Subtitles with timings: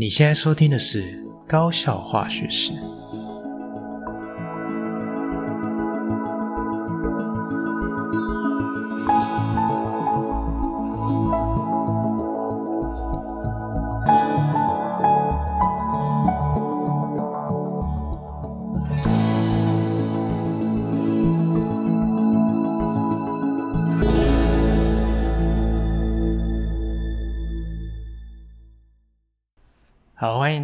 [0.00, 1.02] 你现在收听的是
[1.48, 2.70] 《高效化学史》。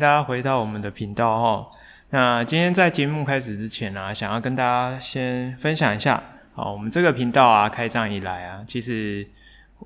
[0.05, 1.67] 大家回到我们的频道哦。
[2.11, 6.23] 那今天在节目开始之前呢、啊，想要跟大家先分享一下，
[6.53, 9.27] 好，我们这个频道啊，开张以来啊，其实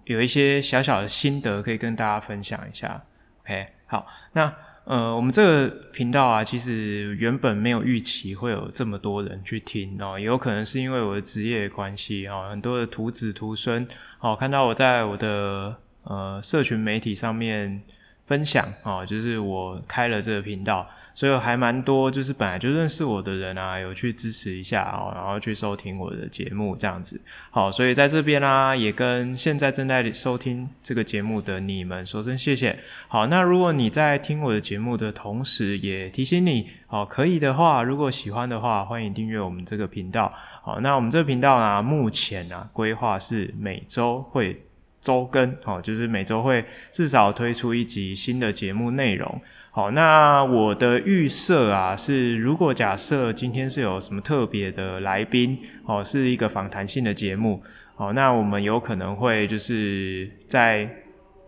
[0.07, 3.01] 有一些小小的心得可以跟大家分享一下。
[3.45, 4.53] OK，好，那
[4.87, 13.87] 呃，我们这个频道啊，其实原本没有预期会有这么多人去听哦，也有可能是因为我的职业关系哦，很多的徒子徒孙
[14.19, 17.85] 哦，看到我在我的呃社群媒体上面。
[18.29, 27.19] 分享哦，就是我开了这个频道，所以还蛮多，就是本来就认识我的人啊，有去支持一下哦，然后去收听我的节目这样子。
[27.51, 32.79] 好，所以在这边啊，也跟现在正在收听这个节目的你们说声谢谢。
[33.09, 40.31] 好，那如果你在听我的节目的同时，也提醒你，哦，可以的话，如果喜欢的话，欢迎订阅我们这个频道。
[40.63, 44.68] 好，那我们这个频道呢，目前啊，规划是每周会。
[45.09, 49.41] 周更哦，就是每周会至少推出一集新的节目内容。
[49.71, 57.63] 好，那我的预设啊是，如果假设今天是有什么特别的来宾哦，是一个访谈性的节目，
[57.95, 60.89] 好，那我们有可能会就是在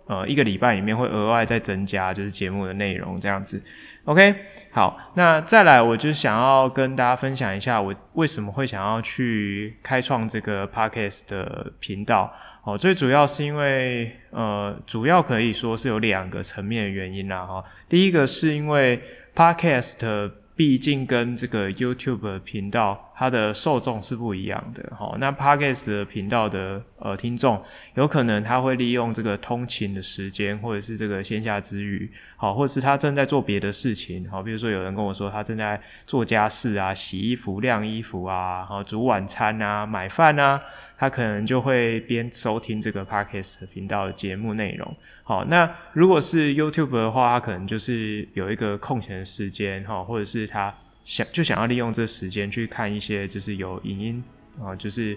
[0.06, 3.62] 呃一个礼拜里面会额外再增加就是节目的内容这样子。
[4.04, 4.34] OK，
[4.72, 12.32] 好，那再来我就想要跟大家分享一下我为什么会想要去开创这个 Podcast 的频道。
[12.64, 17.64] 哦，最主要是因为，呃，主要可以说是有两个层面的原因啦，哈。
[17.88, 19.00] 第一个是因为
[19.34, 20.32] Podcast。
[20.60, 25.16] 毕竟跟这个 YouTube 频道，它的受众是不一样的，齁。
[25.16, 27.62] 那 Podcast 频道的呃听众，
[27.94, 40.60] 有可能他会利用这个通勤的时间，或者是这个闲暇之余，好，或者是他正在做别的事情，好，比如说有人跟我说他正在做家事啊，洗衣服、晾衣服啊，好，煮晚餐啊，买饭啊，
[40.98, 44.94] 他可能就会边收听这个 Podcast 频道的节目内容。
[45.22, 50.49] 好，那如果是 YouTube 的话，他可能就是有一个空闲的时间，哈，或者是。
[50.50, 50.74] 他
[51.04, 54.24] 想就想要利用这时间去看一些就是有影音
[54.60, 55.16] 啊，就是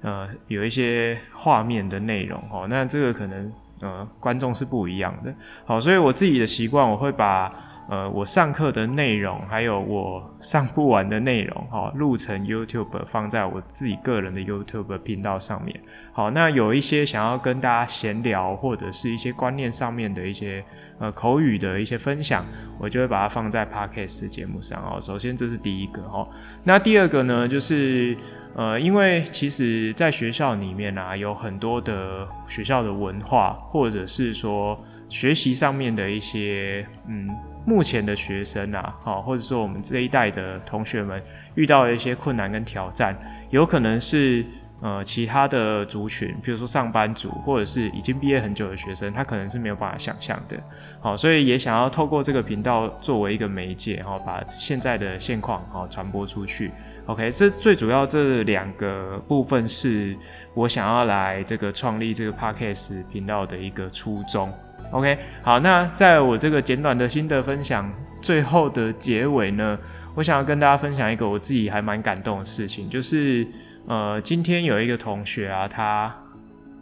[0.00, 2.66] 呃有一些画面的内容哦。
[2.70, 5.34] 那这个可能呃观众是不一样的。
[5.64, 7.54] 好，所以我自己的习惯，我会把。
[7.90, 15.78] 呃，我上课的内容，还有我上不完的内容，哈，录成 YouTube 放在我自己个人的 YouTube 频道上面。
[16.12, 20.64] 好，那有一些想要跟大家闲聊，或者是一些观念上面的一些
[21.00, 22.46] 呃口语的一些分享，
[22.78, 24.80] 我就会把它放在 Podcast 节目上。
[24.80, 26.28] 哦，首先这是第一个，哈。
[26.62, 28.16] 那第二个呢，就是
[28.54, 37.28] 呃，因为其实在学校里面啊，有很多的学校的文化，或者是说学习上面的一些嗯。
[37.66, 41.22] 目前的学生啊，好，或者说我们这一代的同学们
[41.54, 43.16] 遇到的一些困难跟挑战，
[43.50, 44.44] 有可能是
[44.80, 50.56] 呃其他的族群，比如说上班族，或者是已经毕业很久的学生，他可能是没有办法想象的。
[51.00, 56.72] 好，所以也想要透过这个频道作为一个媒介，哈，把现在的现况好传播出去。
[57.06, 60.16] OK，这最主要这两个部分是
[60.54, 64.52] 我想要来这个创立这个 Podcast 频道的一个初衷。
[64.92, 69.78] OK，好，那在我这个简短的心得分享最后的结尾呢，
[70.14, 73.46] 我想要跟大家分享一个我自己还蛮感动的事情，就是
[73.86, 76.12] 呃，今天有一个同学啊，他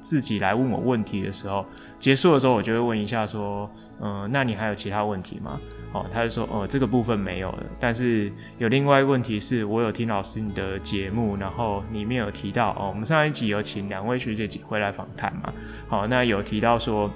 [0.00, 1.66] 自己来问我问题的时候，
[1.98, 3.70] 结束的时候我就会问一下说，
[4.00, 5.60] 嗯、那你还有其他问题吗？
[5.92, 15.53] 哦，他就说，哦、这个部分没有了，但是有另外一个问题是，我有听老师你的节目，然后里面有提到，哦，我们上一集有请两位学姐回来访谈嘛，
[15.88, 17.10] 好，那有提到说。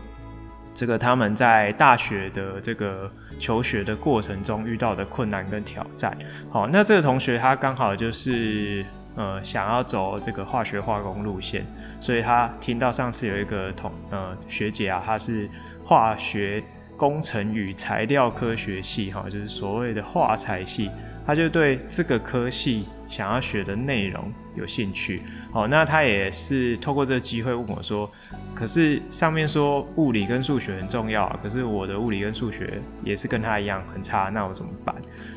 [0.75, 6.17] 这个他们在大学的这个求学的过程中遇到的困难跟挑战，
[6.51, 8.85] 好，那这个同学他刚好就是
[9.15, 11.67] 呃想要走这个化学化工路线，
[12.01, 15.49] 所以他听到上次有一个同呃学姐啊，她是
[15.85, 16.63] 化学
[16.97, 20.91] 工程与材料科学系，哈，就是所谓的化材系，
[21.27, 25.23] 他就对这个科系想要学的内容有兴趣，
[25.53, 28.11] 好，那他也是透过这个机会问我说。
[28.55, 34.95] 可是上面说物理跟数学很重要，可是我的物理跟数学也是跟他一样很差，那我怎么办？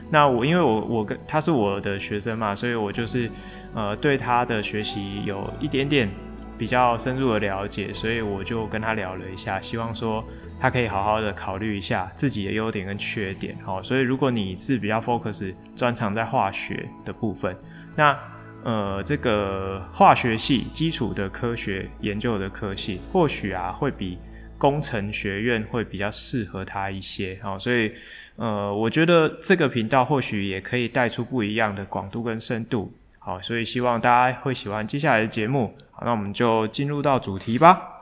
[0.10, 3.30] 那我因为我我跟他是我的学生嘛，所以我就是
[3.74, 6.10] 呃对他的学习有一点点
[6.57, 10.24] 比较深入的了解，所以我就跟他聊了一下，希望说
[10.60, 13.56] 他可以好好的考虑一下自己的优点跟缺点。
[13.63, 17.56] 好，所以如果你是比较 focus 专长在化学的部分，
[17.96, 18.18] 那
[18.63, 24.18] 呃这个化学系基础的科学研究的科系，或许啊会比
[24.57, 27.38] 工程学院会比较适合他一些。
[27.44, 27.92] 好，所以
[28.38, 32.92] 呃我觉得这个频道或许也可以带出不一样的广度跟深度。
[33.19, 35.75] 好，所以希望大家会喜欢接下来的节目。
[35.92, 37.94] 好，那我们就进入到主题吧。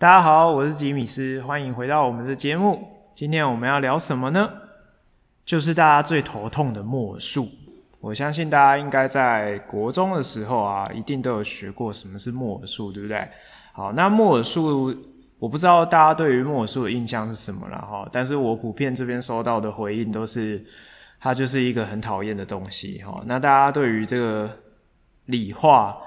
[0.00, 2.88] 大家好，我是吉米斯，欢迎回到我们的节目。
[3.14, 4.48] 今天我们要聊什么呢？
[5.44, 7.46] 就是大家最头痛的摩尔数。
[8.00, 13.28] 我相信大家应该在国中的时候啊，一定都有学过什么是摩尔数，对不对？
[13.74, 14.96] 好，那摩尔数，
[15.38, 18.08] 我不知道大家对于摩尔数的印象是什么了哈。
[18.10, 20.64] 但是我普遍这边收到的回应都是，
[21.20, 23.22] 它就是一个很讨厌的东西哈。
[23.26, 24.48] 那大家对于这个
[25.26, 25.98] 理化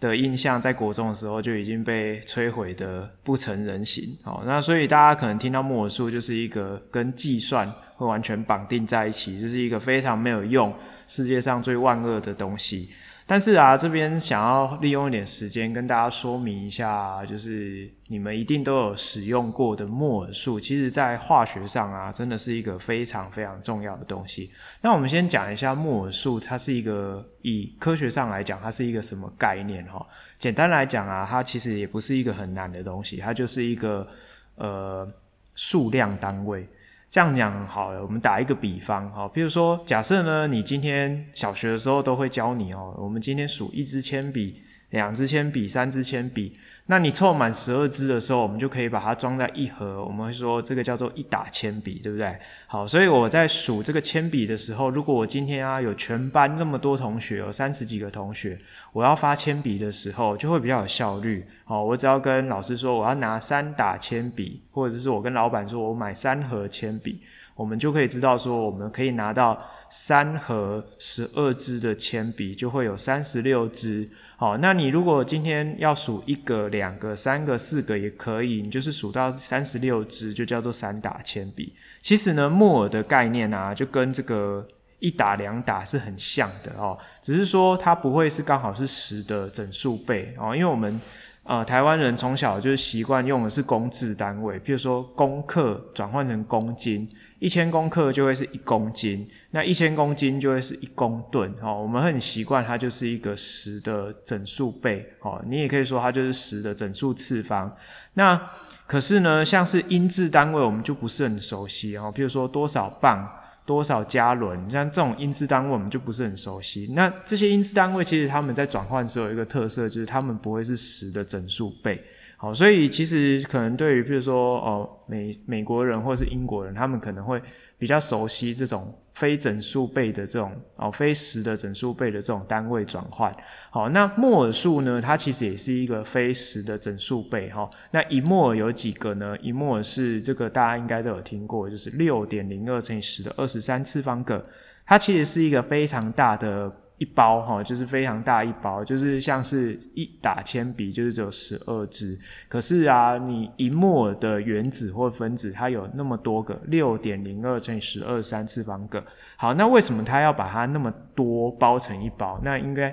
[0.00, 10.72] 的印象在国中的时候就已经被摧毁的不成人形，哦，那所以大家可能听到摩尔数就是一个跟计算会完全绑定在一起，就是一个非常没有用、
[11.08, 12.90] 世界上最万恶的东西。
[13.30, 24.50] 但是啊，这边想要利用一点时间跟大家说明一下，就是你们一定都有使用过的摩尔数，其实在化学上啊，真的是一个非常非常重要的东西。
[24.80, 30.06] 那我们先讲一下摩尔数，它是一个以科学上来讲，它是一个什么概念哈？
[30.38, 34.08] 简单来讲啊，它其实也不是一个很难的东西，它就是一个
[34.54, 35.06] 呃
[35.54, 36.66] 数量单位。
[37.10, 44.62] 这样讲好了，我们打一个比方，哈，比如说，假设呢，你今天小学的时候都会教你哦，我们今天数一支铅笔。
[44.90, 46.56] 两支铅笔，三支铅笔，
[46.86, 50.02] 那你凑满十二支的时候，我们就可以把它装在一盒。
[50.02, 52.34] 我们会说这个叫做一打铅笔，对不对？
[52.66, 58.58] 好，所以我在数这个铅笔的时候，如果我今天啊有全班那么多同学，有三十几个同学，
[58.92, 61.46] 我要发铅笔的时候，就会比较有效率。
[61.64, 67.20] 好，我只要跟老师说我要拿三打铅笔，或者是我跟老板说我买三盒铅笔。
[67.58, 69.60] 我们就可以知道说，我们可以拿到
[69.90, 74.08] 三盒十二支的铅笔，就会有三十六支。
[74.36, 81.74] 好，那你如果今天要数一个、两个、三个、四个也可以，你就是数到三十六支，就叫做三打铅笔。
[82.00, 84.64] 其实呢，木耳的概念啊，就跟这个
[85.00, 91.00] 一打、两打是很像的哦，只是说它不会是刚好是十的整数倍哦，因为我们。
[91.44, 97.08] 呃，台湾人从小就是习惯用的是公制单位，譬如说公克转换成公斤，
[97.38, 101.52] 一千公克就会是一公斤，那一千公斤就会是一公吨。
[101.62, 105.14] 哦，我们很习惯它就是一个十的整数倍。
[105.20, 107.74] 哦，你也可以说它就是十的整数次方。
[108.14, 108.50] 那
[108.86, 111.96] 可是呢，像是英制单位，我们就不是很熟悉。
[111.96, 113.28] 哦，譬如说多少磅。
[113.68, 114.58] 多少加仑？
[114.70, 116.90] 像这种英制单位，我们就不是很熟悉。
[116.94, 122.02] 那这些英制单位，其实他们在转换时候有一个特色，就是他们不会是十的整数倍。
[122.40, 127.42] 好，所以其实可能对于，譬如说，哦，美美国人或是英国人，他们可能会
[127.76, 133.36] 比较熟悉这种非整数倍的这种哦，非十的整数倍的这种单位转换。
[133.70, 135.00] 好，那摩尔数呢？
[135.02, 137.50] 它其实也是一个非十的整数倍。
[137.50, 139.36] 哈，那一摩尔有几个呢？
[139.42, 144.46] 一摩尔是这个大家应该都有听过，就是六点零二乘以十的二十三次方个。
[144.86, 146.72] 它其实是一个非常大的。
[146.98, 152.18] 一包哈，就是非常大一包，就是像是一打铅笔，就是只有十二支。
[152.48, 159.04] 可是啊，你一摩尔的原子或分子，它有那么多个，六点零二乘以十二三次方个。
[159.36, 162.40] 好，那为什么它要把它那么多包成一包？
[162.42, 162.92] 那应该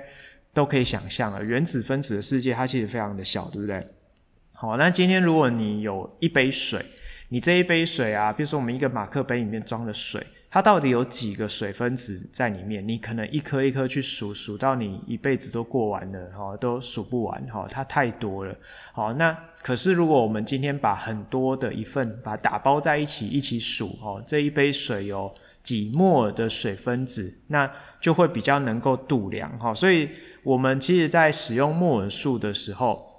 [0.54, 1.42] 都可以想象了。
[1.42, 3.84] 原子分子的世界，它其实非常的小，对不对？
[4.52, 6.80] 好，那今天如果你有一杯水，
[7.30, 10.24] 你这一杯水啊，比如说我们一个马克杯里面装的水。
[10.56, 12.88] 它到底有几个水分子在里面？
[12.88, 18.56] 你可能一颗一颗去数，数到你一辈子都过完了，哈，都数不完，哈，它太多了，
[18.94, 25.30] 好，那可是如果我们今天把很多的一份把它打包在一起一起数，哦，这一杯水有
[25.62, 27.70] 几摩尔的水分子，那
[28.00, 30.08] 就会比较能够度量，哈，所以
[30.42, 33.14] 我们其实在使用摩尔数的时候。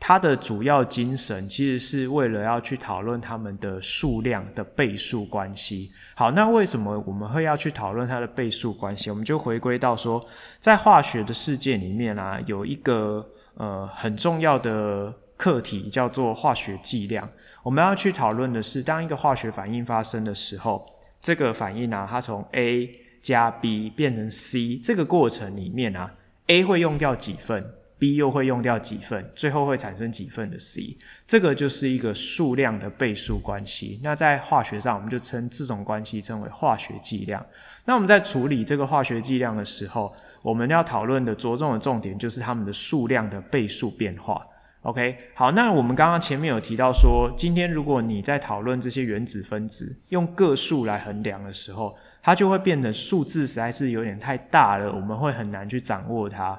[0.00, 5.90] 它的主要精神其实是为了要去讨论它们的数量的倍数关系。
[6.14, 9.10] 好，那为什么我们会要去讨论它的倍数关系？
[9.10, 10.24] 我们就回归到说，
[10.60, 17.28] 在化学的世界里面啊，有一个呃很重要的课题叫做化学计量。
[17.64, 20.86] 我们要去讨论的是，当一个化学反应发生的时候，
[21.20, 22.88] 这个反应啊，它从 A
[23.20, 26.14] 加 B 变成 C 这个过程里面啊
[26.46, 34.00] ，A 会用掉几份？B 又会用掉几份，最后会产生几份的 C，这个就是一个数量的倍数关系。
[34.02, 37.44] 那在化学上，我们就称这种关系称为化学计量。
[37.84, 44.46] 那我们在处理这个化学计量的时候，我们要讨论的着重的重点就是它们的数量的倍数变化。
[44.82, 56.58] OK，好，那我们刚刚前面有提到说，今天如果你在讨论这些原子分子用个数来衡量的时候，它就会变得数字实在是有点太大了，我们会很难去掌握它。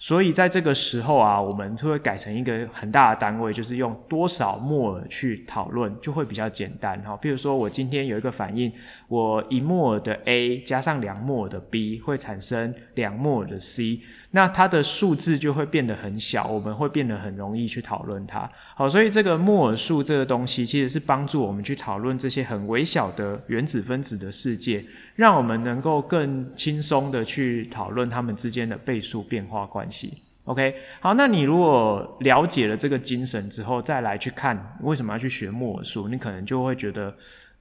[0.00, 7.16] 所以在这个时候啊，我们就会改成一个很大的单位，就是用多少摩尔去讨论，就会比较简单哈。
[7.16, 8.72] 比如说，我今天有一个反应，
[9.08, 14.00] 我一摩尔的 A 加上两摩尔的 B 会产生两摩尔的 C，
[14.30, 18.48] 那它的数字就会变得很小，我们会变得很容易去讨论它。
[18.76, 24.84] 好，所以这个摩尔数这个东西其实是帮助我们去讨论这些很微小的原子分子的世界。
[25.18, 30.22] 让我们能够更轻松的去讨论它们之间的倍数变化关系。
[30.44, 37.12] OK，好，那你如果了解了这个精神之后，再来去看为什么要去学摩尔数，你可能就会觉得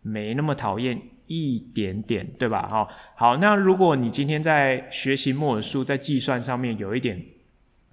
[0.03, 2.67] 没那么讨厌一点点，对吧？
[2.69, 7.19] 好，好，那如果你今天在学习摩尔数，在计算上面有一点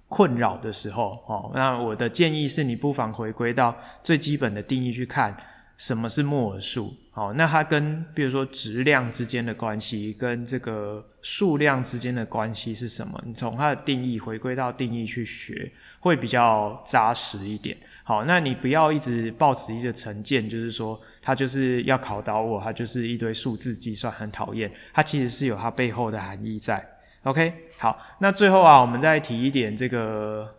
[0.07, 5.35] 困扰的时候，哦，那我的建议是你不妨回归到最基本的定义去看。
[5.77, 6.93] 什么是摩尔数？
[7.11, 13.21] 好，那它跟比如说质量之间的关系，跟这个数量之间的关系是什么？
[13.25, 17.77] 你从它的定义回归到定义去学，会比较扎实一点。
[18.03, 24.71] 好，那你不要一直抱持一个成见，就是说它就是要考倒我，它就是一堆数字计算，很讨厌。
[24.93, 26.85] 它其实是有它背后的含义在。
[27.23, 30.55] OK，好，那最后啊，我们再提一点这个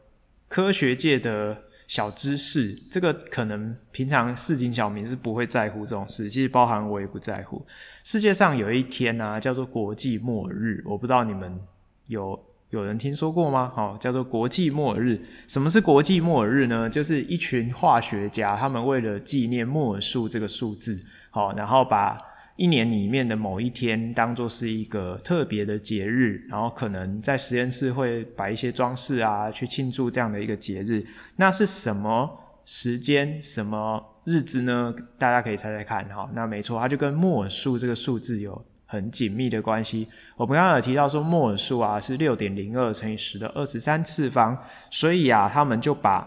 [0.49, 1.65] 科学界的。
[1.87, 7.65] 小知识，这个可能平常市井小民是不会在乎这种事，其实包含我也不在乎。
[8.03, 11.61] 世界上有一天啊，叫做国际末日，我不知道你们
[12.07, 12.39] 有
[12.71, 13.73] 有人听说过吗？
[13.75, 15.21] 好，叫做国际末日。
[15.47, 16.91] 什么是国际末日呢？
[16.91, 21.01] 就是一群化学家，他们为了纪念摩尔数这个数字，
[21.31, 22.19] 好，然后把。
[22.57, 31.07] 一年里面的某一天，当做是一个特别的节日，然后可能在实验室会摆一些装饰啊，去庆祝这样的一个节日。
[31.37, 34.95] 那是什么时间、什么日子呢？
[35.19, 36.03] 大家可以猜猜看。
[36.09, 40.09] 哈，那没错，它就跟摩尔数这个数字有很紧密的关系。
[40.37, 44.57] 我们刚刚有提到说，摩尔数啊是六点零二乘以十的二十三次方，
[44.91, 46.27] 所以啊，他们就把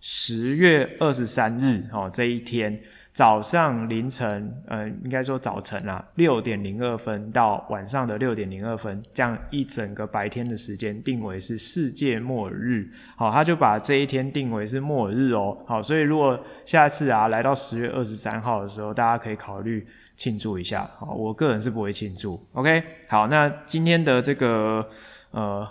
[0.00, 2.80] 十月二十三日哦这一天。
[3.16, 12.90] 早上凌晨，呃，应该说早晨啊，六点零二分到晚上的六点零二分，这样一整个白天的时间定为是世界末日。
[13.16, 15.56] 好，他就把这一天定为是末日哦。
[15.66, 20.86] 好，所以如果下次啊来到十月二十三号的时候，大家可以考虑庆祝一下。
[20.98, 22.38] 好，我个人是不会庆祝。
[22.52, 24.86] OK，好，那今天的这个
[25.30, 25.66] 呃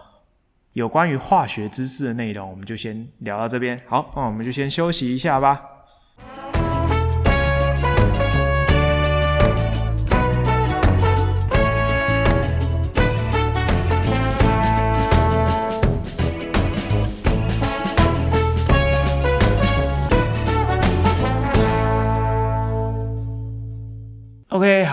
[0.73, 3.79] 有关于化学知识的内容，我们就先聊到这边。
[3.85, 5.74] 好，那我们就先休息一下吧。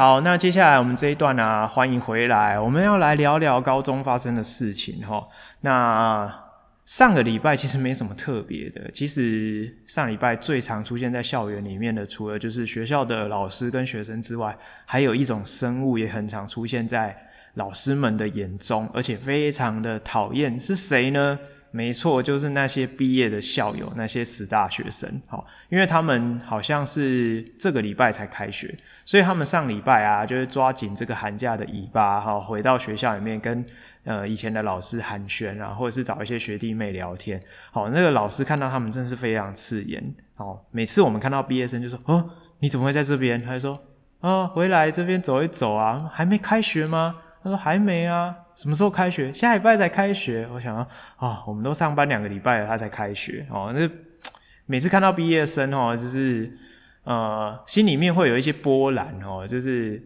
[0.04, 5.28] 好，那接下来我们这一段呢、欢迎回来，我们要来聊聊高中发生的事情哈。
[5.61, 6.28] 那
[6.85, 17.16] 上个礼拜其实没什么特别的，其实上礼拜最常出现在校园里面的，除了就是学校的老师跟学生之外，还有一种生物也很常出现在
[17.54, 21.38] 老师们的眼中，而且非常的讨厌，是谁呢？
[21.75, 28.76] 没错，就是那些毕业的校友，那些死大学生，好，因为他们好像是这个礼拜才开学，
[29.07, 33.64] 所以他们上礼拜啊，就是抓紧这个寒假的尾巴，哈，回到学校里面跟
[34.05, 43.43] 呃以前的老师寒暄啊，或者是找一些学弟妹聊天，好，那个老师看到他们真是非常刺眼，好，每次我们看到毕业生就说，哦，你怎么会在这边？
[43.43, 43.81] 他就说，
[44.21, 47.17] 啊，回来这边走一走啊，还没开学吗？
[47.43, 48.37] 他说还没啊。
[48.54, 49.32] 什么时候开学？
[49.32, 50.49] 下礼拜才开学。
[50.52, 53.73] 我想啊，啊，我们都上班两个礼拜了，他才开学哦。
[53.75, 53.88] 那
[54.66, 56.52] 每次看到毕业生哦，就是
[57.04, 60.02] 呃，心里面会有一些波澜哦，就是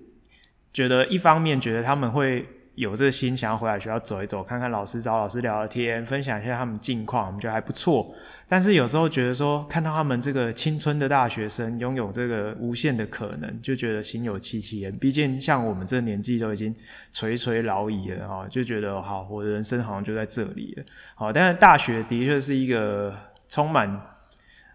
[0.72, 2.46] 觉得一方面觉得他们会。
[2.76, 8.14] 有这个心想要回来学校走一走，看看老师，找老师聊聊天，分享一下他们近况，我们觉得还不错。
[8.46, 14.96] 但是有时候觉得说，看到他们这个青春的大学生拥有这个无限的可能，就觉得心有戚戚焉。
[14.98, 16.74] 毕竟像我们这年纪都已经
[17.12, 20.84] 垂垂老矣了哈，就觉得好，我的人生好像就在这里了。
[21.14, 23.12] 好，但是大学的确是一个
[23.48, 24.00] 充满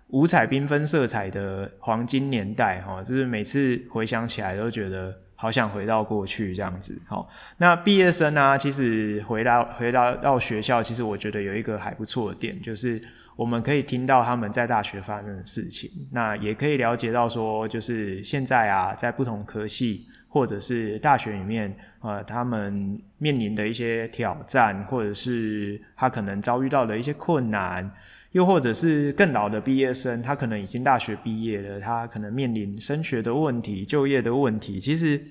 [0.08, 6.96] 五彩缤纷色彩的黄金年代，哈，就是每次回想起来都觉得好想回到过去这样子。
[7.08, 13.02] 好，那毕业生呢、其实回到回到到学校，其实我觉得有一个还不错的点，就是
[13.36, 27.92] 我们可以听到他们在大学发生的事情，那也可以了解到说，就是现在啊，在不同科系或者是大学里面，呃，他们面临的一些挑战，或者是他可能遭遇到的一些困难。
[28.32, 34.80] 又或者是更老的毕业生，他可能已经大学毕业了，他可能面临升学的问题、就业的问题。
[34.80, 35.22] 其实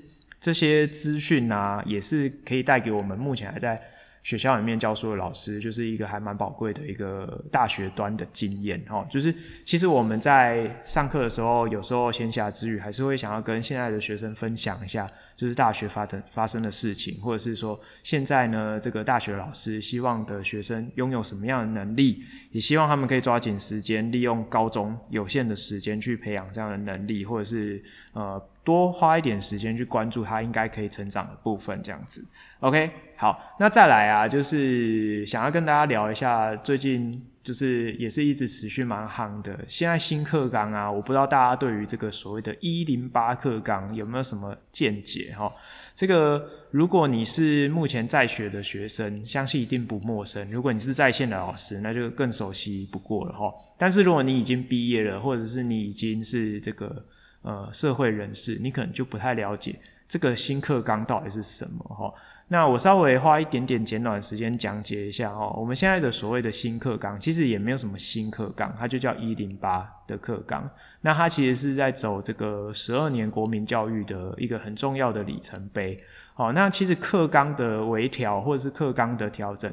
[0.40, 3.80] 这些资讯啊，也是可以带给我们目前还在
[4.22, 9.06] 学校里面教书的老师，就是一个还蛮宝贵的一个大学端的经验哦。
[9.10, 9.34] 就是
[9.64, 15.10] 其实我们在上课的时候，有时候闲暇之余，还是会想要跟现在的学生分享一下。
[15.36, 32.22] 就是大学发生发生的事情，或者是说现在呢，这个大学老师希望的学生拥有什么样的能力，也希望他们可以抓紧时间，利用高中有限的时间去培养这样的能力，或者是呃多花一点时间去关注他应该可以成长的部分，这样子。
[32.60, 37.26] OK，好，那再来啊，就是想要跟大家聊一下最近。
[37.42, 39.58] 就是也是一直持续蛮夯的。
[39.66, 45.50] 现在新课纲啊，我不知道大家对于这个所谓的“一零八课纲”有没有什么见解哈？
[45.94, 53.50] 这个如果你是目前在学的学生，相信一定不陌生；如果你是在线的老师，那就更熟悉不过了哈。
[53.78, 57.06] 但是如果你已经毕业了，或者是你已经是这个
[57.40, 59.74] 呃社会人士，你可能就不太了解
[60.06, 62.12] 这个新课纲到底是什么哈。
[62.52, 65.54] 那我稍微花一点点简短时间讲解一下哦。
[65.56, 70.68] 我们现在的所谓的新课纲，其实也没有什么新课纲，它就叫一零八的课纲。
[71.00, 75.96] 那它其实是在走这个十二年国民教育的一个很重要的里程碑。
[76.34, 79.72] 好，那其实课纲的微调或者是课纲的调整，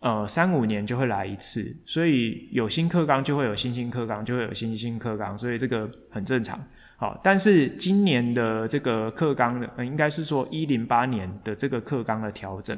[0.00, 6.58] 呃，三五年就会来一次，所以有新课纲就会有新新课纲，就会有新新课纲，所以这个很正常。
[7.00, 12.76] 好，但是今年的这个课纲的，呃，应该是说一零八年的这个课纲的调整，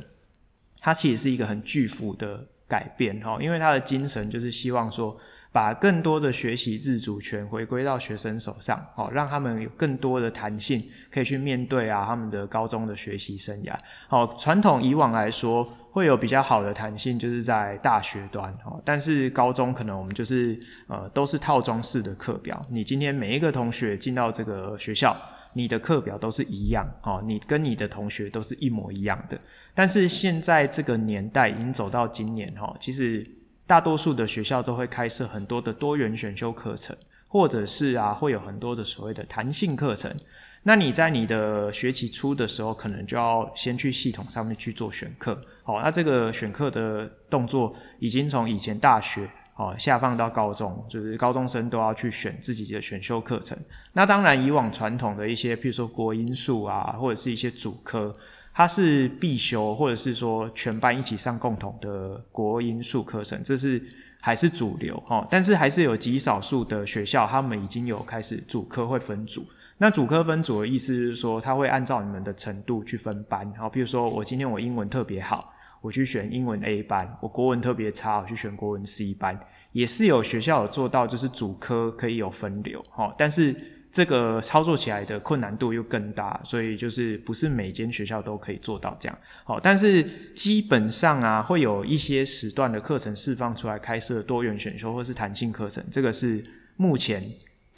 [0.79, 5.17] 它其实是一个很巨幅的改变哈，因为它的精神就是希望说，
[5.51, 13.75] 把更多的学习自主权回归到学生手上，好，让他们有更多的弹性，可以去面对啊他们的高中的学习生涯。
[14.07, 15.67] 好，传统以往来说。
[15.93, 22.65] 会有比较好的弹性，就是在大学端哦，但是高中可能我们就是呃都是套装式的课表。
[22.71, 25.17] 你今天每一个同学进到这个学校，
[25.53, 29.37] 你的课表都是一样哦，你跟你的同学都是一模一样的。
[29.75, 33.27] 但是现在这个年代已经走到今年哈，其实
[33.67, 40.15] 大多数的学校都会开设很多的多元选修课程，或者是啊会有很多的所谓的弹性课程。
[40.63, 53.57] 那你在你的学期初的时候，可能就要先去系统上面去做选课，好，那这个选课的动作已经从以前大学，哦，下放到高中，就是高中生都要去选自己的选修课程。
[53.95, 58.15] 那当然，以往传统的一些，譬如说国英数啊，或者是一些主科，
[58.53, 63.83] 它是必修，或者是说全班一起上共同的国英数课程，这是
[64.21, 69.47] 还是主流，哦，但是还是有极少数的学校，他们已经有开始主科会分组。
[69.83, 73.51] 那主科分组的意思是说，他会按照你们的程度去分班。
[73.55, 79.41] 好，比如说我今天我英文特别好，我去选英文 A 班；我国文特别差，我去选国文 C 班。
[79.73, 82.85] 也是有学校有做到，就是主科可以有分流。
[82.91, 83.57] 好，但是
[83.91, 89.19] 这个操作起来的困难度又更大，所以就是不是每间学校都可以做到这样。
[89.45, 90.03] 好，但是
[90.35, 96.45] 基本上啊，会有一些时段的课程释放出来，开设多元选修或是弹性课程，这个是
[96.77, 97.25] 目前。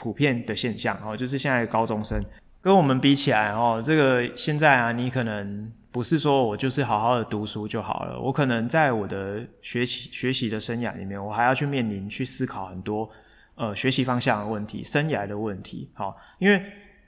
[0.03, 2.21] 普遍的现象哦，就是现在的高中生
[2.61, 13.09] 跟我们比起来哦，这个现在啊，你可能不是说我就是好好的读书就好了，我可能在我的学习学习的生涯里面，我还要去面临去思考很多
[13.55, 15.89] 呃学习方向的问题、生涯的问题。
[15.95, 16.61] 好，因为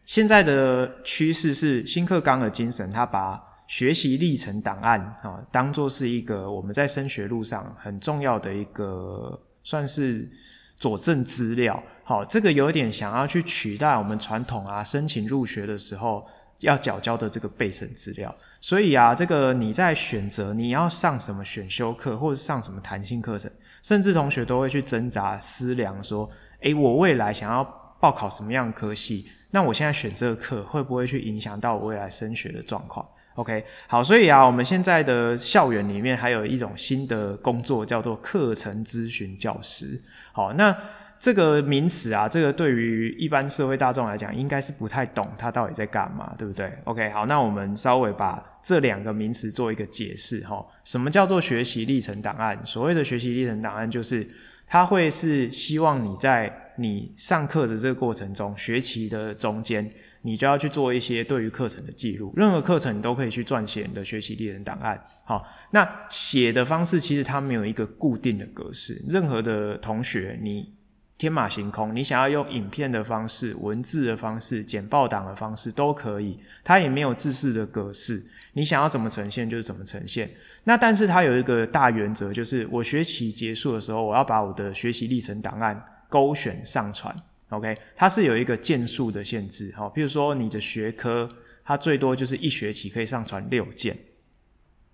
[0.04, 10.30] 现在的趋势是新课纲的精神，它把学习历程档案啊当做是一个我们在升学路上很重要的一个算是。
[10.76, 16.26] 佐证资料，好，这个有点想要去取代我们传统啊，申请入学的时候
[16.60, 18.34] 要缴交的这个备审资料。
[18.60, 23.50] 所以啊，这个你在选择你要上什么选修课，或者上什么弹性课程，
[23.82, 26.28] 甚至同学都会去挣扎思量说，
[26.60, 27.64] 诶，我未来想要
[28.00, 29.26] 报考什么样科系？
[29.50, 40.00] 那我现在选这个课会不会去影响到我未来升学的状况？OK，好，所以啊，我们现在的校园里面还有一种新的工作，叫做课程咨询教师。
[40.32, 40.76] 好，那
[41.18, 50.64] 这个名词啊，这个对于一般社会大众来讲，应该是不太懂它到底在干嘛，对不对？OK，好，那我们稍微把这两个名词做一个解释哈。
[50.84, 52.58] 什么叫做学习历程档案？
[52.64, 54.26] 所谓的学习历程档案，就是
[54.66, 59.90] 它会是希望你在你上课的这个过程中，学习的中间，
[60.26, 62.32] 你就要去做一些对于课程的记录。
[62.34, 64.98] 任何课程你都可以去撰写你的学习历程档案。
[65.22, 69.04] 好，那写的方式其实它没有一个固定的格式。
[69.06, 70.72] 任何的同学，你
[71.18, 76.40] 天马行空，你想要用影片的方式、文字的方式、简报档的方式都可以。
[76.64, 78.22] 它也没有制式的格式。
[78.54, 80.30] 你想要怎么呈现就是怎么呈现。
[80.62, 87.14] 那但是它有一个大原则，就是我学期结束的时候，我要把我的学习历程档案勾选上传。
[87.50, 89.72] OK，它是有一个件数的限制。
[89.76, 91.28] 好，譬如说你的学科，
[91.64, 93.96] 它最多就是一学期可以上传六件。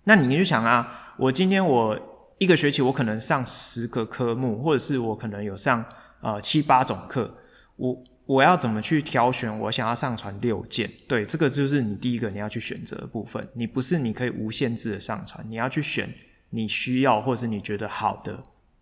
[0.03, 5.83] 那你就想啊，我今天我一个学期我可能上十个科目，或者是我可能有上
[6.21, 7.37] 呃七八种课，
[7.75, 8.03] 我。
[8.27, 9.59] 我要怎么去挑选？
[9.59, 13.45] 我想要上传六件，对，这个就是你第一个你要去选择的部分。
[13.53, 16.07] 你不是你可以无限制的上传，你要去选
[16.51, 18.41] 你需要或是你觉得好的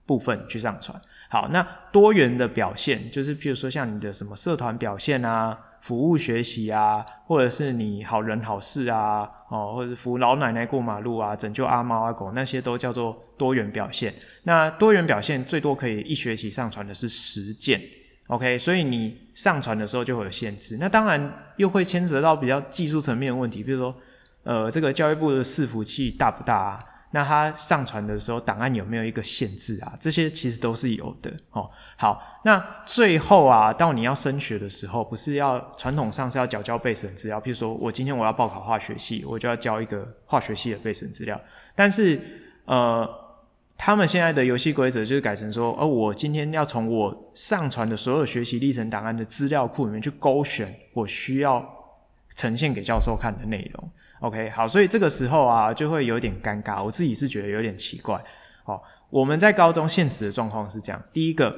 [0.10, 1.00] 部分去上传。
[1.30, 14.12] 好，那多元的表现就是，譬如说像你的什么社团表现啊、服务学习啊，或者是你好人好事啊，哦，或者扶老奶奶过马路啊、拯救阿猫阿狗那些都叫做多元表现。
[14.42, 17.80] 那多元表现最多可以一学期上传的是十件。
[18.30, 23.96] OK，所以你上传的时候就会有限制，那当然又会牵扯到比较技术层面的问题，比如说，
[24.44, 26.80] 呃，这个教育部的伺服器大不大啊？
[27.12, 29.94] 那它上传的时候档案有没有一个限制啊？
[30.00, 31.70] 这些其实都是有的哦。
[31.98, 41.40] 好，那最后啊，到你要升学的时候，不是要传统上是要缴交备审资料，譬如说我今天我要报考化学系，我就要交一个化学系的备审资料，
[41.76, 42.20] 但是
[42.66, 43.28] 呃。
[43.82, 51.66] 他们现在的游戏规则就是改成说，哦、我今天要从我上传的所有学习历程档案的资料库里面去勾选我需要
[52.36, 53.90] 呈现给教授看的内容。
[54.20, 56.84] OK，好，所以这个时候啊，就会有点尴尬。
[56.84, 58.22] 我自己是觉得有点奇怪。
[58.66, 61.56] 哦，我们在高中现实的状况是这样：第一个，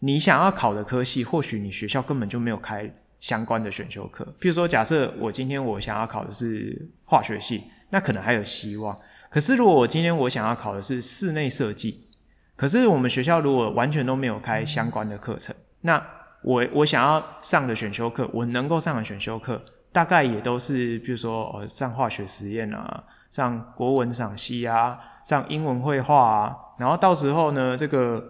[0.00, 4.24] 你想要考的科系，或许你学校根本就没有开相关的选修课。
[4.40, 8.98] 譬如说，假设我今天我想要考的是化学系，那可能还有希望。
[9.30, 12.08] 可是，如果我今天我想要考的是室内设计，
[12.56, 16.04] 可是我们学校如果完全都没有开相关的课程，那
[16.42, 19.64] 我我想要上的选修课，我能够上的选修课，
[19.98, 28.24] 大概也都是，比如说呃，上化学实验啊，上国文赏析啊，上英文绘画啊，然后到时候呢，这个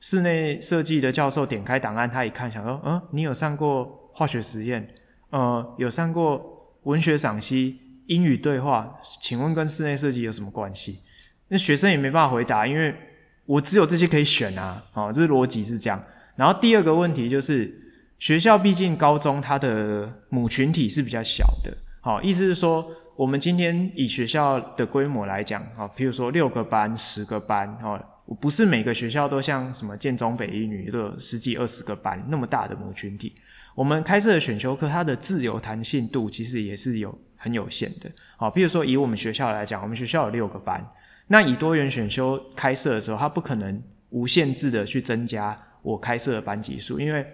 [0.00, 4.88] 室内设计的教授点开档案，他一看，想说，嗯，你有上过化学实验，
[5.28, 7.80] 呃，有上过文学赏析。
[8.06, 11.00] 英语对话，请问跟室内设计有什么关系？
[11.48, 12.94] 那学生也没办法回答，因为
[13.44, 14.82] 我只有这些可以选啊。
[14.94, 16.02] 哦，这逻辑是这样。
[16.36, 17.79] 然后第二个问题就是，
[18.20, 21.76] 学校毕竟高中它的母群体是比较小的。
[22.00, 27.98] 好，意思是说，我们今天以学校的规模来讲，啊，譬如说六个班、十个班，哦，
[28.38, 33.34] 不是每个学校都像什么建中、北一女都有十几、二十个班那么大的母群体。
[33.74, 37.18] 我们开设的选修课，它的自由弹性度其实也是有。
[37.42, 40.86] 很有限的，好，譬如说以我们学校来讲，我们学校有六个班，
[41.28, 47.26] 那以多元选修开设的时候，它不可能无限制的去增加我开设的班级数，因为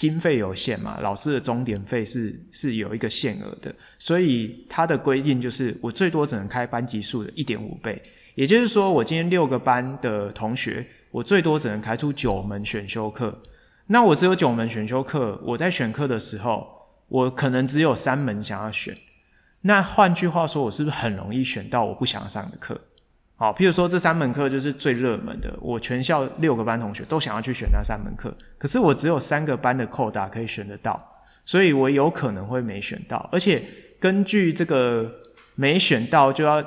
[0.00, 8.00] 经费有限嘛，老师的钟点费是是有一个限额的，所以它的规定就是我最多只能开班级数的一点五倍，
[8.34, 13.42] 也就是说，我今天六个班的同学，我最多只能开出九门选修课，
[13.88, 16.66] 那我只有九门选修课，我在选课的时候，
[17.08, 18.96] 我可能只有三门想要选。
[19.60, 22.80] 那换句话说，我是不是很容易选到我不想上的课？
[23.40, 31.02] 好，譬如说这三门课就是最热门的，我全校六个班同学都想要去选那三门课，可是我只有三个班的扣打可以选得到，
[31.46, 33.26] 所以我有可能会没选到。
[33.32, 33.64] 而且
[33.98, 35.10] 根据这个
[35.54, 36.62] 没选到就要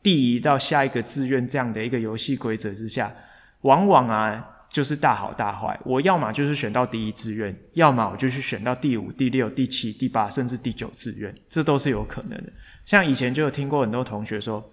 [0.00, 3.12] 递移到下一个志愿这样的一个游戏规则之下，
[3.62, 4.48] 往往啊。
[4.72, 12.50] 就是大好大坏，我要么就是选到第一志愿，要么我就去选到第五、第六、第七、第八，甚至第九志愿，这都是有可能的。
[12.86, 14.64] 像以前就有听过很多同学说，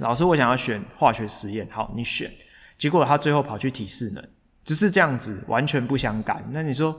[0.00, 2.30] 老师我想要选化学实验，好，你选，
[2.76, 4.24] 结果他最后跑去体适能，
[4.64, 6.44] 只是这样子，完全不相干。
[6.52, 6.98] 那你说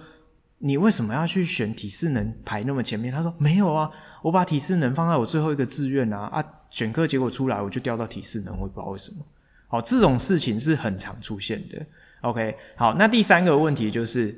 [0.60, 3.12] 你为什么要去选体适能排那么前面？
[3.12, 3.90] 他说没有啊，
[4.22, 9.26] 我把体适能放在我最后一个志愿啊，啊，选课结果出来我就掉到体适能，我也不知道为什么。
[9.68, 11.86] 好，这种事情是很常出现的。
[12.22, 14.38] OK，好，那第三个问题就是，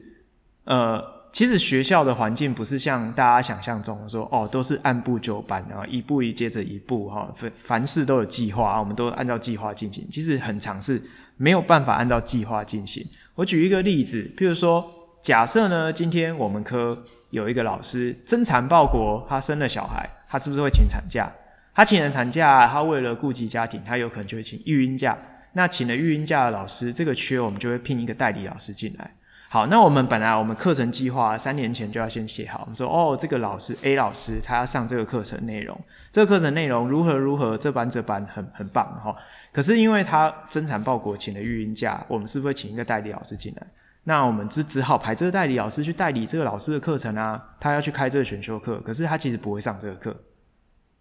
[0.63, 10.07] 呃，其实学校的环境不是像大家想象中说，哦，都是按部就班啊，一步一接着一步哈，凡凡事都有计划，我们都按照计划进行。
[10.11, 11.01] 其实很常是
[11.35, 13.03] 没有办法按照计划进行。
[13.33, 14.87] 我举一个例子，譬如说，
[15.23, 21.27] 假设呢，今天我们科有一个老师真残报国，他生了小孩，他是不是会请产假？
[21.73, 25.17] 他请了产假，他为了顾及家庭，他有可能就会请育婴假。
[25.53, 29.15] 那请了育婴假的老师，这个缺我们就会聘一个代理老师进来。
[29.53, 35.79] 好，那我们本来我们课程计划三年前就要先写好，我们说哦，这个老师 A 老师他要上这个课程内容，
[36.11, 39.15] 这个课程内容如何如何，这班这班很很棒哈。
[39.51, 43.67] 可是因为他增产报国请了育婴假，我们是不是请一个代理老师进来？
[44.05, 50.19] 那我们只只好排这个代理老师去代理这个老师的课程啊，他要去开这个选修课，可是他其实不会上这个课。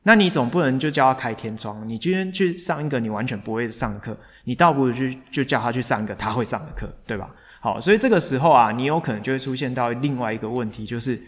[0.03, 7.35] 那你总不能就叫他开天窗，你今天去上一个你完全不会上的课，你倒不如去就叫他去上一个他会上的课，对吧？
[7.65, 11.23] 好，所以这个时候啊，你有可能就会出现到另外一个问题，就是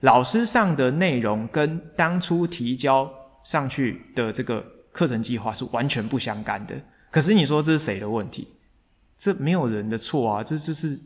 [0.00, 3.10] 老师上的内容跟当初提交
[3.44, 4.62] 上去的这个
[4.92, 6.74] 课程计划是完全不相干的。
[7.10, 8.46] 可是你说这是谁的问题？
[9.18, 11.00] 这没有人的错啊，这就是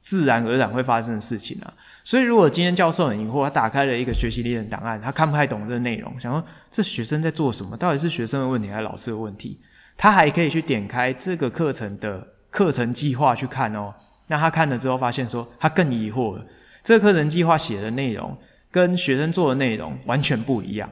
[0.00, 1.74] 自然而然会发生的事情啊。
[2.04, 7.76] 所以如果今天教授很疑惑，他打开了一个学习历程档案，他看不太懂这个内容，想说这学生在做什么？
[7.76, 9.58] 到底是学生的问题还是老师的问题？
[9.96, 12.28] 他还可以去点开这个课程的。
[12.54, 13.92] 课程计划去看哦，
[14.28, 16.46] 那他看了之后发现说他更疑惑了，
[16.84, 18.38] 这个课程计划写的内容
[18.70, 20.88] 跟学生做的内容完全不一样。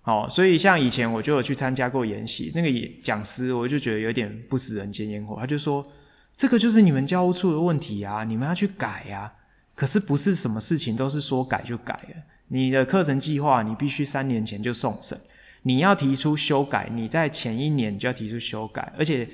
[0.00, 5.86] 好，所以像以前我就有去参加过研习，那个讲师我就觉得有点不食人间烟火，他就说
[6.34, 9.34] 这个就是你们教务处的问题啊，你们要去改啊。
[9.74, 15.20] 可是不是什么事情都是说改就改了，你的课程计划你必须三年前就送审，
[15.64, 19.28] 你要提出修改，你在前一年就要提出修改，而且。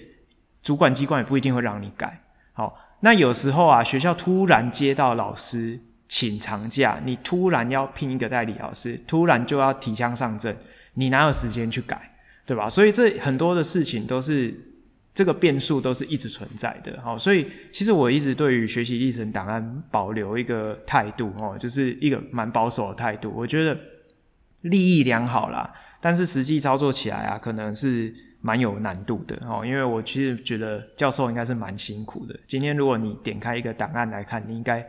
[0.65, 2.23] 主管机关也不一定会让你改。
[2.55, 10.57] 好，那有时候啊，学校突然接到老师请长假，你突然要聘一个代理老师，突然就要提枪上阵，
[10.95, 12.15] 你哪有时间去改，
[12.47, 12.71] 对吧？
[12.71, 14.55] 所以这很多的事情都是
[15.13, 16.99] 这个变数都是一直存在的。
[17.03, 23.31] 好，所以其实我一直对于学习历程档案保留一个态度，哦，就是一个蛮保守的态度。
[23.37, 23.79] 我觉得
[24.63, 28.15] 利益良好啦，但是实际操作起来啊，可能是。
[28.45, 32.39] 蛮有难度的哦，因为我其实觉得教授应该是蛮辛苦的。
[32.47, 34.87] 今天如果你点开一个档案来看，你应该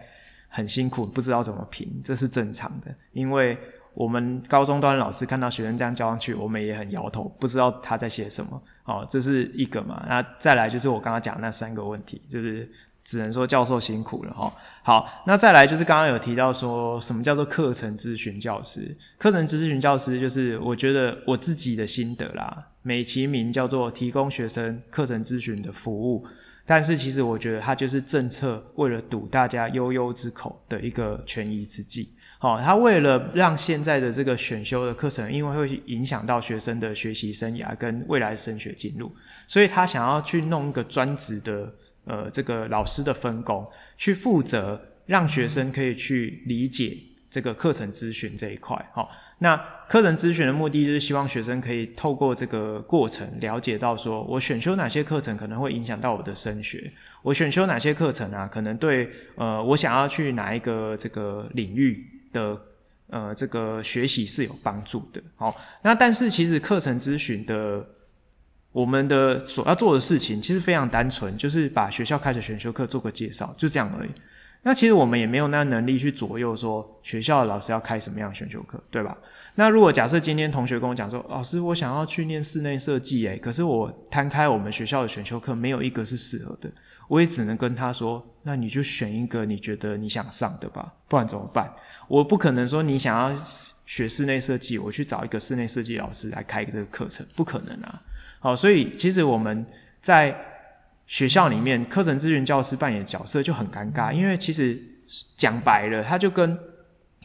[0.50, 2.94] 很辛苦，不知道怎么评，这是正常的。
[3.14, 3.58] 因为
[3.94, 8.62] 我们高中端老师看到学生这样交上去，我们也很摇头，不知道他在写什么。
[8.84, 10.06] 哦，这是一个嘛。
[10.10, 12.70] 那再来就是我刚刚讲那三个问题，就是。
[13.08, 14.52] 只能说教授辛苦了哈。
[14.82, 18.98] 好，那再来就是刚刚有提到说什么叫做课程咨询教师？
[19.20, 26.24] 课程咨询教师就是我觉得我自己的心得啦，美其名叫做提供学生课程咨询的服务，
[26.68, 32.08] 但是其实我觉得它就是政策为了堵大家悠悠之口的一个权宜之计。
[32.38, 39.12] 好，他为了让现在的这个选修的课程，因为会影响到学生的学习生涯跟未来升学进入，
[39.48, 41.74] 所以他想要去弄一个专职的。
[42.08, 43.68] 呃，这个老师的分工
[43.98, 46.96] 去负责，让学生可以去理解
[47.36, 48.74] 这个课程咨询这一块。
[48.94, 49.58] 好，那
[49.90, 56.90] 课程咨询的目的就是希望学生可以透过这个过程了解到，说我选修哪些课程可能会影响到我的升学，
[57.24, 62.58] 我选修哪些课程啊，可能对呃我想要去哪一个这个领域的
[63.10, 65.22] 呃这个学习是有帮助的。
[65.36, 67.86] 好，那但是其实课程咨询的。
[68.76, 74.10] 我们的所要做的事情其实非常单纯，就是把学校开的选修课做个介绍，就这样而已。
[74.68, 79.16] 那其实我们也没有那能力去左右说学校的老师要开什么样的选修课，对吧？
[79.54, 86.68] 那如果假设今天同学跟我讲说，老师，我想要去念室内设计，诶，可是我摊开我们学校的选修课，没有一个是适合的，
[87.08, 91.72] 我也只能跟他说，那你就选一个你觉得你想上的吧，不然怎么办？
[92.08, 93.40] 我不可能说你想要
[93.86, 98.02] 学室内设计，我去找一个室内设计老师来开这个课程，不可能啊。
[98.40, 99.64] 好，所以其实我们
[100.02, 100.36] 在
[101.08, 104.82] 学校里面，课程咨询教师扮演的角色就很尴尬，因为其实
[105.38, 106.58] 讲白了，他就跟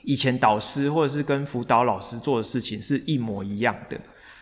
[0.03, 3.99] 以前导师或者是跟辅导老师做的事情是一模一样的。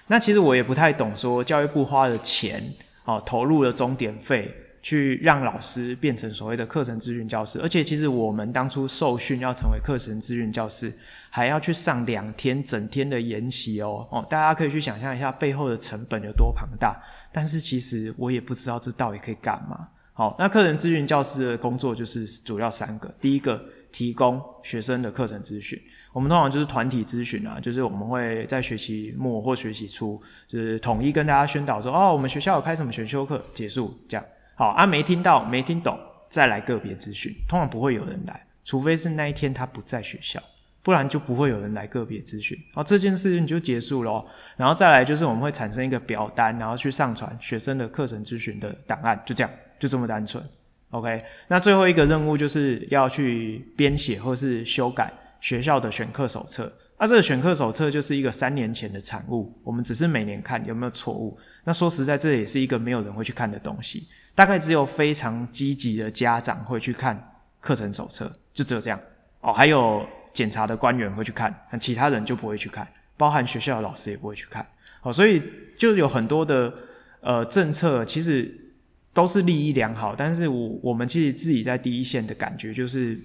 [0.09, 2.73] 那其实我也不太懂，说教育部花了钱，
[3.05, 4.55] 哦，投入了钟点费。
[4.83, 10.93] 去让老师变成所谓的课程咨询教师，而且其实我们当初受训要成为课程咨询教师，
[11.31, 17.01] 还要去上两天整天的研习哦哦，大家可以去想象一下背后的成本有多庞大。
[17.33, 19.89] 但是其实我也不知道这到底可以干嘛。
[20.13, 23.63] 好，那课程咨询教师的工作就是主要三个，第一个
[23.93, 25.81] 提供学生的课程咨询，
[26.13, 34.27] 我们通常就是团体咨询啊，就是我们会在学期末或学期初，就是统一跟大家宣导说，哦，我们学校有开什么选修课，结束这样。
[34.59, 35.97] 好啊，没听到，没听懂，
[36.29, 40.43] 再来个别咨询，通常不会有人来，除非是那一天他不在学校，
[40.83, 42.59] 不然就不会有人来个别咨询。
[42.75, 44.27] 好，这件事情就结束咯。
[44.57, 50.43] 然后再来就是我们会产生一个表单，然后去上传学生的课程咨询的档案，就这样，就这么单纯。
[50.91, 56.73] OK，那最后一个任务就是要去编写或是修改学校的选课手册。
[56.99, 61.39] 那这个选课手册就是一个三年前的产物，我们只是每年看有没有错误。
[61.63, 64.09] 那说实在，这也是一个没有人会去看的东西。
[64.39, 69.01] 大概只有非常积极的家长会去看课程手册，就只有这样
[69.41, 69.53] 哦。
[69.53, 74.65] 还有检查的官员会去看，其他人就不会去看，包含学校的老师也不会去看。
[75.03, 75.43] 哦，所以
[75.77, 76.73] 就有很多的
[77.21, 78.49] 呃政策，其实
[79.13, 83.21] 都是利益良好，但是我我们其实自己在第一线的感觉就是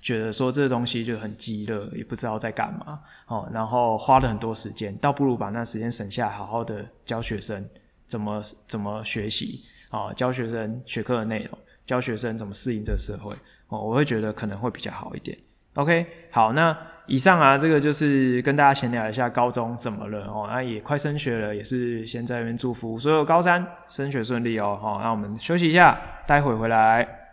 [0.00, 7.64] 觉得说这东西就很鸡肋，也不知道在干嘛哦，然后花了很多时间，倒不如把那时间省下，好好的教学生
[8.08, 9.64] 怎么怎么学习
[9.94, 13.32] 啊，教学生学科的内容，教学生怎么适应这个社会
[13.68, 15.38] 哦，我会觉得可能会比较好一点。
[15.74, 16.76] OK，好，那
[17.06, 24.78] 以上啊，这个就是跟大家闲聊一下高中怎么了哦，那也快升学了，也是先在那边祝福所有高三升学顺利哦。
[24.80, 27.23] 好，那我们休息一下，待会回来。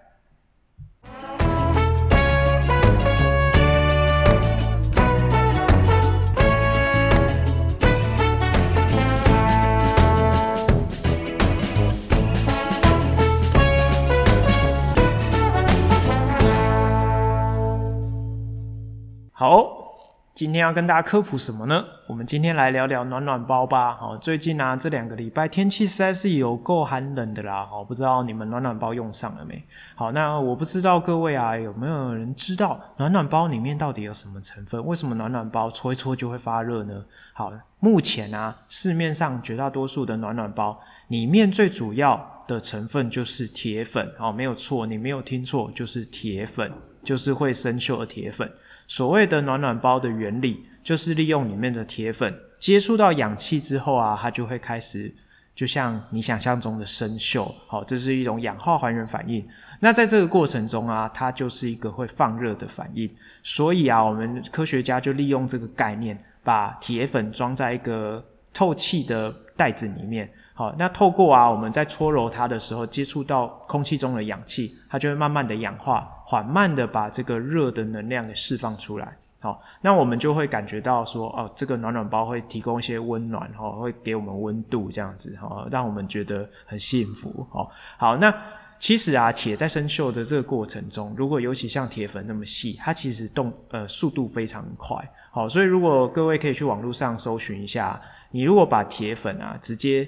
[19.41, 19.97] 好，
[20.36, 21.84] 今天要跟大家科普什么呢？
[22.06, 23.95] 我们今天来聊聊暖暖包吧。
[23.95, 27.65] 好，最近啊，这两个礼拜天气实在是有够寒冷的啦。
[27.65, 29.65] 好，不知道你们暖暖包用上了没？
[29.95, 34.86] 好，那我不知道各位啊，有没有人知道暖暖包里面到底有什么成分？
[34.86, 37.04] 为什么暖暖包搓一搓就会发热呢？
[37.34, 44.13] 好，目前啊，市面上绝大多数的暖暖包里面最主要的成分就是铁粉。
[44.19, 46.71] 好，没有错，你没有听错，就是铁粉，
[47.04, 48.47] 就是会生锈的铁粉。
[48.91, 55.15] 所谓的暖暖包的原理，就是利用里面的铁粉接触到氧气之后啊，它就会开始，
[55.56, 57.49] 就像你想象中的生锈。
[57.67, 59.47] 好，这是一种氧化还原反应。
[59.80, 63.10] 那在这个过程中啊，它就是一个会放热的反应。
[63.41, 68.21] 所以啊，我们科学家就利用这个概念，把铁粉装在一个
[68.54, 70.30] 透气的袋子里面。
[70.62, 79.17] 好，那透过啊，我们在搓揉它的时候，接触到空气中的氧气，它就会慢慢的氧化，缓慢的把这个热的能量给释放出来。
[79.39, 87.43] 好，那我们就会感觉到说，哦，这个暖暖包会提供一些温暖，哈，会给我们温度这样子，哈，让我们觉得很幸福。
[87.50, 88.32] 好，好，那
[88.78, 94.95] 其实啊，铁在生锈的这个过程中，如果尤其像铁粉那么细，它其实动呃速度非常快。
[95.32, 100.08] 好，所以如果各位可以去网络上搜寻一下，你如果把铁粉啊直接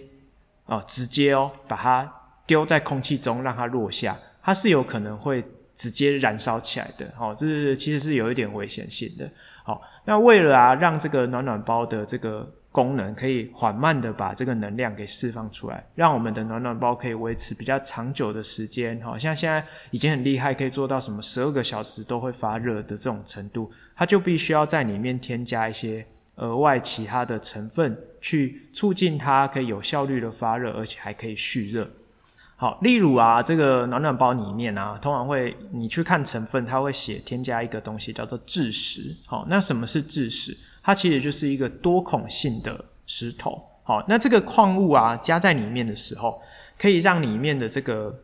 [0.65, 2.11] 哦，直接哦，把它
[2.45, 5.43] 丢在空气中，让它落下，它是有可能会
[5.75, 7.11] 直接燃烧起来的。
[7.19, 9.29] 哦，这是其实是有一点危险性的。
[9.63, 19.01] 好，那为了啊，让这个暖暖包的这个功能可以缓慢的把这个能量给释放出来，让我们的暖暖包可以维持比较长久的时间。
[19.01, 26.05] 好，像现在已经很厉害，可以做到什么十二个小时都会发热的这种程度，它就必须要在里面添加一些。
[26.37, 31.87] 额外其他的成分去促进它可以有效率的发热，而且还可以蓄热。
[32.55, 39.13] 好，例如啊，这个暖暖包里面啊，通常会你去看成分，它会写添加一个东西叫做蛭石。
[39.25, 40.57] 好，那什么是蛭石？
[40.81, 43.61] 它其实就是一个多孔性的石头。
[43.83, 46.41] 好，那这个矿物啊加在里面的时候，
[46.79, 48.17] 可以让里面的这个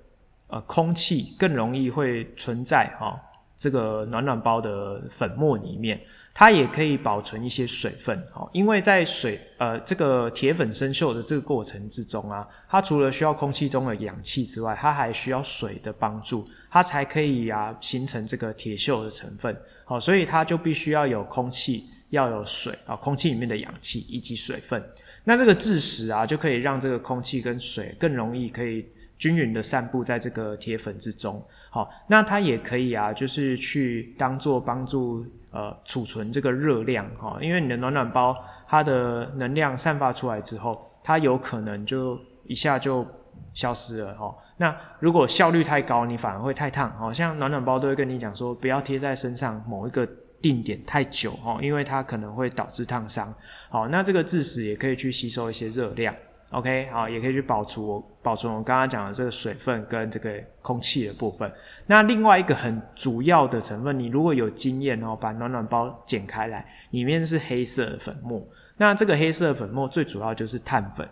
[0.48, 3.20] 呃空气更容易会存在哈。
[3.58, 6.00] 这个暖暖包的粉末里面，
[6.40, 19.54] 它也可以保存一些水分哦，因为在水呃这个铁粉生锈的这个过程之中啊，它除了需要空气中的氧气之外，它还需要水的帮助，它才可以啊形成这个铁锈的成分。
[19.84, 24.82] 好，所以它就必须要有空气，要有水啊，空气里面的氧气以及水分。
[25.26, 28.86] 那这个蛭石啊，就可以让这个空气跟水更容易可以
[29.18, 31.46] 均匀的散布在这个铁粉之中。
[31.70, 38.36] 好，那它也可以啊，就是去当做帮助呃储存这个热量哈，因为你的暖暖包
[38.68, 43.06] 它的能量散发出来之后，它有可能就一下就
[43.54, 44.36] 消失了哈。
[44.58, 46.92] 那如果效率太高，你反而会太烫。
[46.98, 50.08] 好像暖暖包都会跟你讲说，不要贴在身上某一个
[50.42, 53.34] 定点太久哈，因为它可能会导致烫伤。
[53.70, 56.14] 好，那这个蛭石也可以去吸收一些热量。
[56.52, 60.34] OK，好，也可以去保存我保存我刚刚讲的这个水分跟这个
[60.64, 61.52] 空气的部分。
[61.86, 68.44] 那另外一个很主要的成分，你如果有经验哦，把暖暖包剪开来，里面是黑色的粉末。
[68.78, 71.08] 那这个黑色的粉末最主要就是碳粉。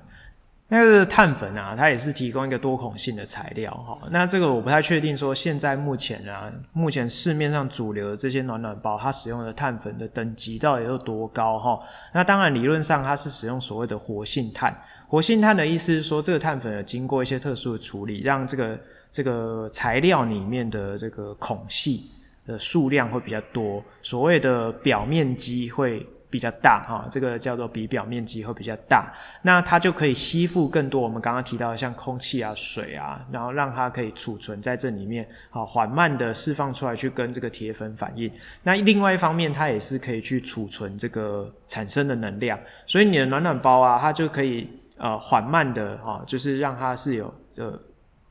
[0.69, 3.97] 那个碳粉啊，它也是提供一个多孔性的材料哈。
[4.11, 11.79] 那这个我不太确定说现在目前啊，目前市面上主流的这些暖暖包，它使用的碳粉的等级到底有多高哈？
[12.13, 14.77] 那当然理论上它是使用所谓的活性炭。
[15.07, 18.77] 活性炭的意思是说，这个碳粉有经过一些特殊的处理，让这个
[19.09, 22.11] 这个材料里面的这个孔隙
[22.45, 38.31] 的数量会比较多，所谓的表面积会比较大哈，这个叫做比表面积会比较大，那它就可以吸附更多我们刚刚提到的像空气啊、水啊，然后让它可以储存在这里面，好缓慢的释放出来去跟这个铁粉反应。
[38.63, 47.79] 那另外一方面，它也是可以去储存这个产生的能量，所以你的暖暖包啊，它就可以呃缓慢的哈，就是让它是有呃。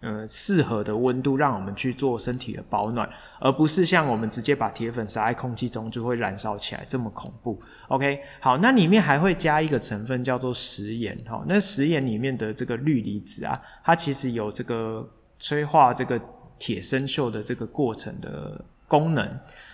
[0.06, 7.60] 呃，适合的温度让我们去做身体的保暖，而不是像我们直接把铁粉撒在空气中就会燃烧起来这么恐怖。
[7.88, 15.04] OK，好，那里面还会加一个成分叫做食盐哈，那食盐里面的这个氯离子啊，它其实有这个
[15.40, 16.20] 催化这个
[16.56, 19.28] 铁生锈的这个过程的功能，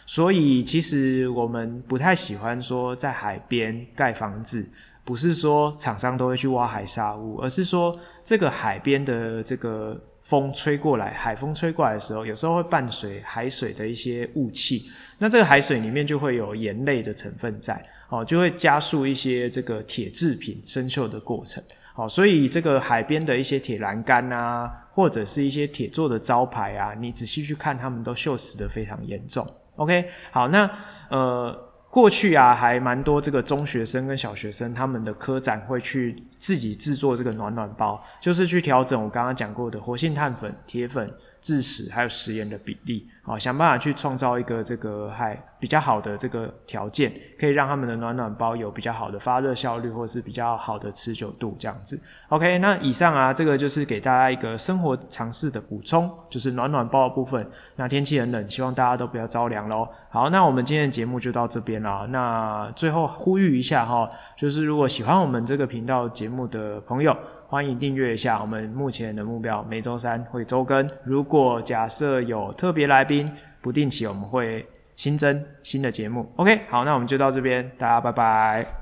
[0.06, 4.66] 所以其实我们不太喜欢说在海边盖房子。
[5.04, 21.62] 不是说厂商都会去挖海沙屋，而是说这个海边的这个风吹过来，海风吹过来的时候，有时候会伴随海水的一些雾气，那这个海水里面就会有盐类的成分在，哦，就会加速一些这个铁制品生锈的过程，
[21.96, 29.46] 哦，所以这个海边的一些铁栏杆啊，或者是一些铁做的招牌啊，你仔细去看，他们都锈蚀的非常严重。
[29.76, 30.70] OK，好，那
[31.08, 31.71] 呃。
[31.92, 41.12] 过去啊，还蛮多这个中学生跟小学生，他们的科展会去自己制作这个暖暖包，就是去调整我刚刚讲过的活性炭粉、铁粉。
[41.42, 52.00] 致死还有食盐的比例，好，想办法去创造一个这个还比较好的这个条件，可以让他们的暖暖包有比较好的发热效率，或是比较好的持久度这样子。
[52.28, 57.44] OK，那以上啊，这个就是给大家一个生活常识的补充，就是暖暖包的部分。
[57.74, 59.88] 那天气很冷，希望大家都不要着凉喽。
[60.10, 62.06] 好，那我们今天的节目就到这边了。
[62.06, 67.16] 那最后呼吁一下哈，就是如果喜欢我们这个频道节目的朋友。
[67.52, 70.88] 欢迎订阅一下，我们目前的目标每周三会周更。
[71.04, 73.30] 如果假设有特别来宾，
[73.60, 76.26] 不定期我们会新增新的节目。
[76.36, 78.81] OK，好，那我们就到这边，大家拜拜。